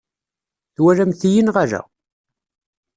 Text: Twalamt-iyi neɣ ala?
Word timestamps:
Twalamt-iyi 0.75 1.41
neɣ 1.43 1.55
ala? 1.63 1.81